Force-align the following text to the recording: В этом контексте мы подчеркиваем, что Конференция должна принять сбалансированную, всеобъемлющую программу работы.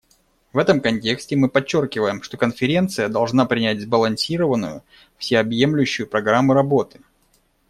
В 0.51 0.57
этом 0.57 0.81
контексте 0.81 1.35
мы 1.35 1.47
подчеркиваем, 1.47 2.23
что 2.23 2.35
Конференция 2.35 3.07
должна 3.07 3.45
принять 3.45 3.81
сбалансированную, 3.81 4.81
всеобъемлющую 5.19 6.07
программу 6.09 6.53
работы. 6.53 7.01